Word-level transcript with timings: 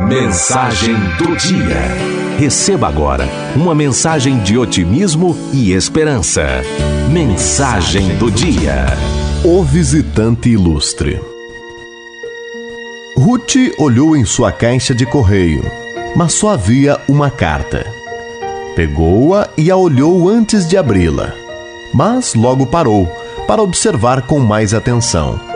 Mensagem 0.00 0.94
do 1.16 1.36
dia. 1.36 2.38
Receba 2.38 2.88
agora 2.88 3.24
uma 3.54 3.72
mensagem 3.72 4.38
de 4.40 4.58
otimismo 4.58 5.36
e 5.52 5.72
esperança. 5.72 6.42
Mensagem 7.08 8.16
do 8.16 8.30
dia. 8.32 8.86
O 9.44 9.62
visitante 9.62 10.48
ilustre. 10.48 11.20
Ruth 13.16 13.54
olhou 13.78 14.16
em 14.16 14.24
sua 14.24 14.50
caixa 14.50 14.92
de 14.92 15.06
correio, 15.06 15.62
mas 16.16 16.32
só 16.32 16.50
havia 16.50 17.00
uma 17.08 17.30
carta. 17.30 17.86
Pegou-a 18.74 19.48
e 19.56 19.70
a 19.70 19.76
olhou 19.76 20.28
antes 20.28 20.66
de 20.66 20.76
abri-la, 20.76 21.32
mas 21.94 22.34
logo 22.34 22.66
parou 22.66 23.06
para 23.46 23.62
observar 23.62 24.22
com 24.22 24.40
mais 24.40 24.74
atenção. 24.74 25.51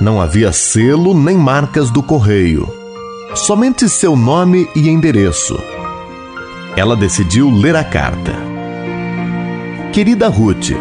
Não 0.00 0.20
havia 0.20 0.52
selo 0.52 1.14
nem 1.14 1.38
marcas 1.38 1.90
do 1.90 2.02
correio, 2.02 2.68
somente 3.34 3.88
seu 3.88 4.14
nome 4.14 4.68
e 4.76 4.90
endereço. 4.90 5.58
Ela 6.76 6.94
decidiu 6.94 7.50
ler 7.50 7.74
a 7.74 7.82
carta. 7.82 8.34
Querida 9.94 10.28
Ruth, 10.28 10.72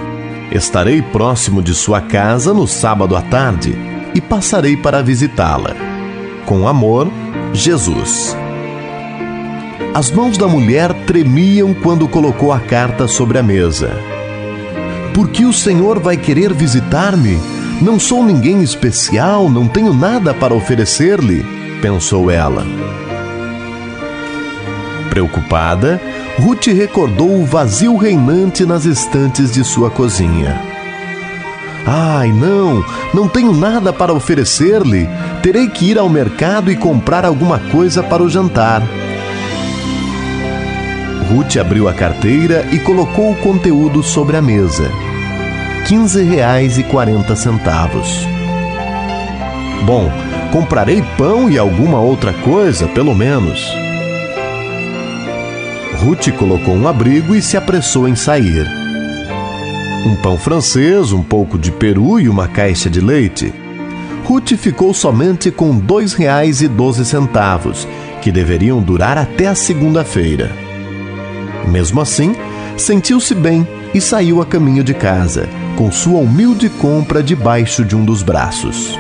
estarei 0.52 1.02
próximo 1.02 1.62
de 1.62 1.74
sua 1.74 2.02
casa 2.02 2.54
no 2.54 2.68
sábado 2.68 3.16
à 3.16 3.22
tarde 3.22 3.74
e 4.14 4.20
passarei 4.20 4.76
para 4.76 5.02
visitá-la. 5.02 5.74
Com 6.46 6.68
amor, 6.68 7.10
Jesus. 7.54 8.36
As 9.94 10.12
mãos 10.12 10.38
da 10.38 10.46
mulher 10.46 10.94
tremiam 11.06 11.74
quando 11.74 12.06
colocou 12.06 12.52
a 12.52 12.60
carta 12.60 13.08
sobre 13.08 13.38
a 13.38 13.44
mesa. 13.44 13.96
Por 15.14 15.30
que 15.30 15.46
o 15.46 15.54
Senhor 15.54 16.00
vai 16.00 16.18
querer 16.18 16.54
visitar-me? 16.54 17.55
Não 17.82 18.00
sou 18.00 18.24
ninguém 18.24 18.64
especial, 18.64 19.50
não 19.50 19.68
tenho 19.68 19.94
nada 19.94 20.34
para 20.34 20.54
oferecer-lhe, 20.54 21.46
pensou 21.82 22.32
ela. 22.32 22.66
Preocupada, 25.10 26.02
Ruth 26.40 26.68
recordou 26.68 27.40
o 27.40 27.46
vazio 27.46 27.96
reinante 27.98 28.66
nas 28.66 28.86
estantes 28.86 29.52
de 29.52 29.64
sua 29.64 29.90
cozinha. 29.90 30.62
Ai, 31.86 32.32
não, 32.32 32.84
não 33.14 33.28
tenho 33.28 33.54
nada 33.54 33.94
para 33.94 34.14
oferecer-lhe. 34.14 35.08
Terei 35.44 35.68
que 35.70 35.92
ir 35.92 36.00
ao 36.00 36.10
mercado 36.10 36.72
e 36.72 36.76
comprar 36.76 37.24
alguma 37.24 37.60
coisa 37.60 38.02
para 38.02 38.24
o 38.24 38.30
jantar. 38.30 38.82
Ruth 41.30 41.58
abriu 41.58 41.88
a 41.88 41.94
carteira 41.94 42.68
e 42.72 42.80
colocou 42.80 43.32
o 43.32 43.36
conteúdo 43.36 44.02
sobre 44.02 44.38
a 44.38 44.42
mesa. 44.42 44.90
R$ 45.88 46.24
reais 46.24 46.80
e 46.80 46.84
quarenta 46.84 47.36
centavos. 47.36 48.26
Bom, 49.86 50.10
comprarei 50.52 51.04
pão 51.16 51.48
e 51.48 51.60
alguma 51.60 52.00
outra 52.00 52.34
coisa, 52.34 52.88
pelo 52.88 53.14
menos. 53.14 53.72
Ruth 56.00 56.32
colocou 56.40 56.74
um 56.74 56.88
abrigo 56.88 57.36
e 57.36 57.42
se 57.42 57.56
apressou 57.56 58.08
em 58.08 58.16
sair. 58.16 58.68
Um 60.08 60.16
pão 60.16 60.40
francês, 60.40 61.12
um 61.12 61.22
pouco 61.22 61.56
de 61.56 61.72
peru 61.72 62.20
e 62.20 62.28
uma 62.28 62.48
caixa 62.48 62.90
de 62.90 63.00
leite. 63.00 63.54
Ruth 64.26 64.54
ficou 64.58 64.92
somente 64.92 65.52
com 65.52 65.78
doze 65.78 67.06
centavos, 67.06 67.88
que 68.24 68.32
deveriam 68.32 68.82
durar 68.82 69.20
até 69.20 69.46
a 69.46 69.54
segunda-feira. 69.54 70.52
Mesmo 71.68 72.02
assim, 72.02 72.36
sentiu-se 72.76 73.36
bem 73.36 73.68
e 73.94 74.02
saiu 74.02 74.42
a 74.42 74.46
caminho 74.48 74.84
de 74.84 74.96
casa, 74.96 75.48
com 75.76 75.92
sua 75.92 76.20
humilde 76.20 76.70
compra 76.70 77.22
debaixo 77.22 77.84
de 77.84 77.96
um 77.96 78.06
dos 78.06 78.24
braços. 78.24 78.98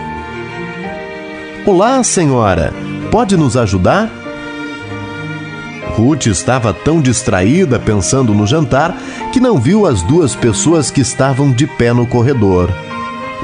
Olá, 1.66 2.04
senhora! 2.04 2.73
Pode 3.09 3.38
nos 3.38 3.56
ajudar? 3.56 4.12
Ruth 5.95 6.26
estava 6.26 6.73
tão 6.73 7.00
distraída 7.02 7.80
pensando 7.80 8.34
no 8.34 8.45
jantar 8.45 8.95
que 9.32 9.40
não 9.40 9.58
viu 9.58 9.86
as 9.86 10.02
duas 10.02 10.36
pessoas 10.36 10.92
que 10.92 10.99
estavam 10.99 11.52
de 11.52 11.66
pé 11.66 11.94
no 11.94 12.05
corredor: 12.05 12.70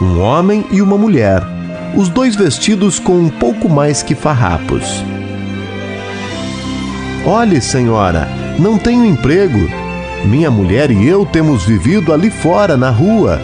um 0.01 0.19
homem 0.19 0.66
e 0.69 0.81
uma 0.81 0.97
mulher, 0.97 1.41
os 1.95 2.09
dois 2.09 2.35
vestidos 2.35 3.00
com 3.00 3.13
um 3.13 3.29
pouco 3.29 3.69
mais 3.69 4.03
que 4.03 4.13
farrapos. 4.13 5.03
Olhe, 7.25 7.61
senhora, 7.61 8.28
não 8.59 8.78
tenho 8.78 9.05
emprego. 9.05 9.80
Minha 10.25 10.51
mulher 10.51 10.91
e 10.91 11.07
eu 11.07 11.25
temos 11.25 11.65
vivido 11.65 12.13
ali 12.13 12.29
fora, 12.29 12.77
na 12.77 12.89
rua. 12.89 13.39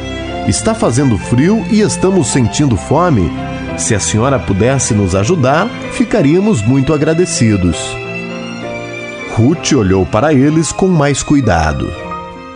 Está 0.48 0.74
fazendo 0.76 1.18
frio 1.18 1.66
e 1.72 1.82
estamos 1.82 2.28
sentindo 2.28 2.78
fome. 2.78 3.32
Se 3.78 3.94
a 3.94 4.00
senhora 4.00 4.40
pudesse 4.40 4.94
nos 4.94 5.16
ajudar, 5.16 5.68
ficaríamos 5.92 6.62
muito 6.62 6.94
agradecidos. 6.94 7.78
Ruth 9.36 9.74
olhou 9.74 10.06
para 10.06 10.34
eles 10.34 10.72
com 10.72 10.88
mais 10.88 11.22
cuidado. 11.22 11.92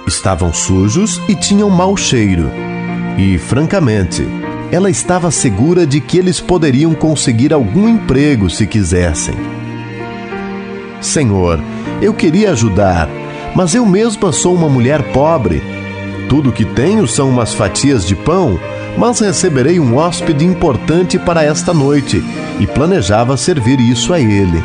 Estavam 0.07 0.53
sujos 0.53 1.21
e 1.27 1.35
tinham 1.35 1.69
mau 1.69 1.97
cheiro. 1.97 2.49
E, 3.17 3.37
francamente, 3.37 4.25
ela 4.71 4.89
estava 4.89 5.29
segura 5.29 5.85
de 5.85 5.99
que 5.99 6.17
eles 6.17 6.39
poderiam 6.39 6.93
conseguir 6.93 7.53
algum 7.53 7.89
emprego 7.89 8.49
se 8.49 8.65
quisessem. 8.65 9.35
Senhor, 11.01 11.59
eu 12.01 12.13
queria 12.13 12.51
ajudar, 12.51 13.07
mas 13.56 13.75
eu 13.75 13.85
mesma 13.85 14.31
sou 14.31 14.53
uma 14.53 14.69
mulher 14.69 15.03
pobre. 15.12 15.62
Tudo 16.29 16.51
que 16.51 16.63
tenho 16.63 17.07
são 17.07 17.29
umas 17.29 17.53
fatias 17.53 18.06
de 18.06 18.16
pão, 18.16 18.59
mas 18.97 19.19
receberei 19.19 19.79
um 19.79 19.97
hóspede 19.97 20.45
importante 20.45 21.19
para 21.19 21.44
esta 21.44 21.73
noite 21.73 22.23
e 22.59 22.67
planejava 22.67 23.35
servir 23.35 23.79
isso 23.79 24.13
a 24.13 24.19
ele. 24.19 24.63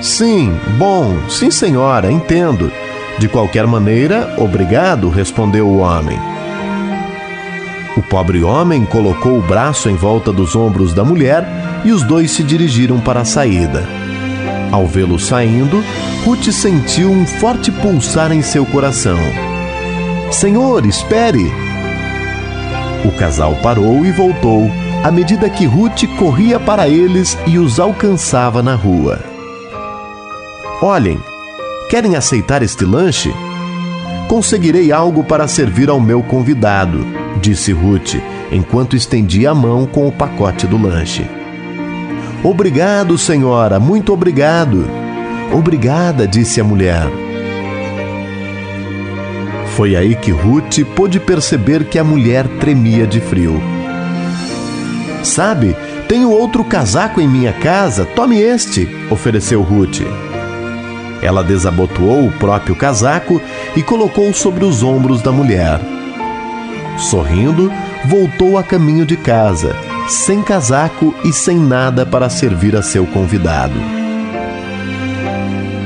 Sim, 0.00 0.52
bom, 0.78 1.16
sim, 1.28 1.50
senhora, 1.50 2.12
entendo. 2.12 2.70
De 3.18 3.28
qualquer 3.28 3.66
maneira, 3.66 4.34
obrigado, 4.38 5.08
respondeu 5.08 5.66
o 5.66 5.78
homem. 5.78 6.18
O 7.96 8.02
pobre 8.02 8.42
homem 8.42 8.84
colocou 8.84 9.38
o 9.38 9.42
braço 9.42 9.88
em 9.88 9.94
volta 9.94 10.32
dos 10.32 10.56
ombros 10.56 10.92
da 10.92 11.04
mulher 11.04 11.46
e 11.84 11.92
os 11.92 12.02
dois 12.02 12.32
se 12.32 12.42
dirigiram 12.42 13.00
para 13.00 13.20
a 13.20 13.24
saída. 13.24 14.03
Ao 14.74 14.88
vê-lo 14.88 15.20
saindo, 15.20 15.84
Ruth 16.24 16.50
sentiu 16.50 17.08
um 17.08 17.24
forte 17.24 17.70
pulsar 17.70 18.32
em 18.32 18.42
seu 18.42 18.66
coração. 18.66 19.16
Senhor, 20.32 20.84
espere! 20.84 21.48
O 23.04 23.12
casal 23.12 23.54
parou 23.62 24.04
e 24.04 24.10
voltou, 24.10 24.68
à 25.04 25.12
medida 25.12 25.48
que 25.48 25.64
Ruth 25.64 26.02
corria 26.18 26.58
para 26.58 26.88
eles 26.88 27.38
e 27.46 27.56
os 27.56 27.78
alcançava 27.78 28.64
na 28.64 28.74
rua. 28.74 29.20
Olhem, 30.82 31.20
querem 31.88 32.16
aceitar 32.16 32.60
este 32.60 32.84
lanche? 32.84 33.32
Conseguirei 34.26 34.90
algo 34.90 35.22
para 35.22 35.46
servir 35.46 35.88
ao 35.88 36.00
meu 36.00 36.20
convidado, 36.20 37.06
disse 37.40 37.70
Ruth, 37.70 38.16
enquanto 38.50 38.96
estendia 38.96 39.52
a 39.52 39.54
mão 39.54 39.86
com 39.86 40.08
o 40.08 40.10
pacote 40.10 40.66
do 40.66 40.76
lanche. 40.76 41.24
Obrigado, 42.44 43.16
senhora, 43.16 43.80
muito 43.80 44.12
obrigado. 44.12 44.86
Obrigada, 45.50 46.28
disse 46.28 46.60
a 46.60 46.64
mulher. 46.64 47.08
Foi 49.74 49.96
aí 49.96 50.14
que 50.14 50.30
Ruth 50.30 50.80
pôde 50.94 51.18
perceber 51.18 51.86
que 51.86 51.98
a 51.98 52.04
mulher 52.04 52.46
tremia 52.60 53.06
de 53.06 53.18
frio. 53.18 53.58
Sabe, 55.22 55.74
tenho 56.06 56.30
outro 56.30 56.62
casaco 56.62 57.18
em 57.18 57.26
minha 57.26 57.52
casa, 57.54 58.04
tome 58.04 58.38
este, 58.38 58.86
ofereceu 59.10 59.62
Ruth. 59.62 60.02
Ela 61.22 61.42
desabotoou 61.42 62.26
o 62.26 62.32
próprio 62.32 62.76
casaco 62.76 63.40
e 63.74 63.82
colocou 63.82 64.34
sobre 64.34 64.66
os 64.66 64.82
ombros 64.82 65.22
da 65.22 65.32
mulher. 65.32 65.80
Sorrindo, 66.98 67.72
voltou 68.04 68.58
a 68.58 68.62
caminho 68.62 69.06
de 69.06 69.16
casa, 69.16 69.74
sem 70.08 70.42
casaco 70.42 71.14
e 71.24 71.32
sem 71.32 71.58
nada 71.58 72.04
para 72.04 72.28
servir 72.28 72.76
a 72.76 72.82
seu 72.82 73.06
convidado. 73.06 73.74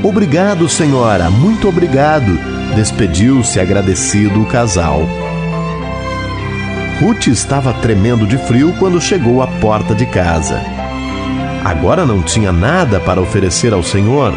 Obrigado, 0.02 0.68
senhora, 0.68 1.30
muito 1.30 1.68
obrigado, 1.68 2.38
despediu-se 2.74 3.60
agradecido 3.60 4.42
o 4.42 4.46
casal. 4.46 5.02
Ruth 7.00 7.28
estava 7.28 7.72
tremendo 7.74 8.26
de 8.26 8.36
frio 8.38 8.74
quando 8.78 9.00
chegou 9.00 9.40
à 9.40 9.46
porta 9.46 9.94
de 9.94 10.06
casa. 10.06 10.60
Agora 11.64 12.04
não 12.04 12.22
tinha 12.22 12.52
nada 12.52 12.98
para 12.98 13.20
oferecer 13.20 13.72
ao 13.72 13.82
senhor. 13.82 14.32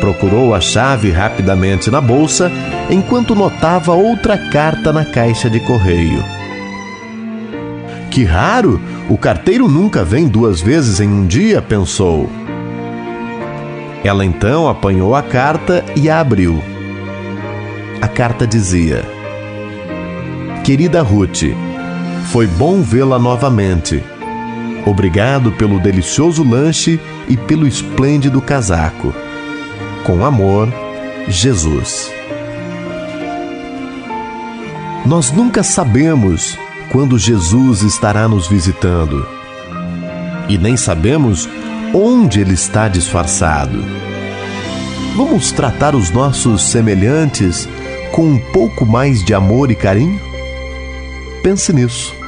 Procurou 0.00 0.54
a 0.54 0.60
chave 0.60 1.10
rapidamente 1.10 1.90
na 1.90 2.00
bolsa 2.00 2.50
enquanto 2.88 3.34
notava 3.34 3.92
outra 3.94 4.38
carta 4.50 4.92
na 4.92 5.04
caixa 5.04 5.50
de 5.50 5.60
correio. 5.60 6.39
Que 8.10 8.24
raro! 8.24 8.80
O 9.08 9.16
carteiro 9.16 9.68
nunca 9.68 10.04
vem 10.04 10.26
duas 10.26 10.60
vezes 10.60 10.98
em 10.98 11.08
um 11.08 11.24
dia, 11.26 11.62
pensou. 11.62 12.28
Ela 14.02 14.24
então 14.24 14.68
apanhou 14.68 15.14
a 15.14 15.22
carta 15.22 15.84
e 15.94 16.10
a 16.10 16.18
abriu. 16.18 16.60
A 18.02 18.08
carta 18.08 18.46
dizia: 18.46 19.04
Querida 20.64 21.02
Ruth, 21.02 21.44
Foi 22.32 22.46
bom 22.46 22.82
vê-la 22.82 23.18
novamente. 23.18 24.02
Obrigado 24.86 25.52
pelo 25.52 25.78
delicioso 25.78 26.42
lanche 26.42 26.98
e 27.28 27.36
pelo 27.36 27.66
esplêndido 27.66 28.40
casaco. 28.40 29.14
Com 30.04 30.24
amor, 30.24 30.68
Jesus. 31.28 32.10
Nós 35.04 35.30
nunca 35.30 35.62
sabemos 35.62 36.58
quando 36.90 37.18
Jesus 37.18 37.82
estará 37.82 38.28
nos 38.28 38.46
visitando. 38.46 39.26
E 40.48 40.58
nem 40.58 40.76
sabemos 40.76 41.48
onde 41.94 42.40
ele 42.40 42.54
está 42.54 42.88
disfarçado. 42.88 43.82
Vamos 45.16 45.52
tratar 45.52 45.94
os 45.94 46.10
nossos 46.10 46.62
semelhantes 46.62 47.68
com 48.12 48.24
um 48.26 48.38
pouco 48.38 48.84
mais 48.84 49.24
de 49.24 49.32
amor 49.32 49.70
e 49.70 49.74
carinho? 49.74 50.20
Pense 51.42 51.72
nisso 51.72 52.19